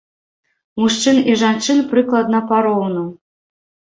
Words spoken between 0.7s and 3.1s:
Мужчын і жанчын прыкладна пароўну.